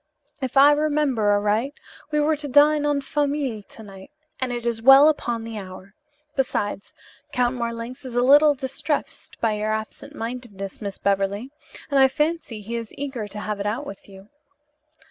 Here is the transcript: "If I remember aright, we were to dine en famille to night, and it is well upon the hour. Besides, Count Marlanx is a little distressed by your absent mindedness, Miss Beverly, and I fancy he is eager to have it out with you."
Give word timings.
"If 0.41 0.57
I 0.57 0.71
remember 0.71 1.29
aright, 1.31 1.75
we 2.09 2.19
were 2.19 2.35
to 2.37 2.47
dine 2.47 2.87
en 2.87 3.01
famille 3.01 3.61
to 3.61 3.83
night, 3.83 4.09
and 4.39 4.51
it 4.51 4.65
is 4.65 4.81
well 4.81 5.07
upon 5.07 5.43
the 5.43 5.59
hour. 5.59 5.93
Besides, 6.35 6.91
Count 7.31 7.55
Marlanx 7.55 8.03
is 8.03 8.15
a 8.15 8.23
little 8.23 8.55
distressed 8.55 9.39
by 9.41 9.53
your 9.53 9.69
absent 9.71 10.15
mindedness, 10.15 10.81
Miss 10.81 10.97
Beverly, 10.97 11.51
and 11.91 11.99
I 11.99 12.07
fancy 12.07 12.61
he 12.61 12.77
is 12.77 12.91
eager 12.97 13.27
to 13.27 13.39
have 13.41 13.59
it 13.59 13.67
out 13.67 13.85
with 13.85 14.09
you." 14.09 14.29